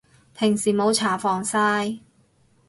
[0.35, 1.99] 平時冇搽防曬